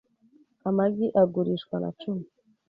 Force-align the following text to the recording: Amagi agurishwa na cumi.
Amagi 0.69 1.07
agurishwa 1.21 1.75
na 1.83 1.89
cumi. 1.99 2.25